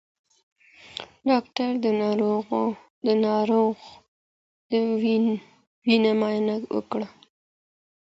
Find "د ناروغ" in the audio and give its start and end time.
3.05-3.75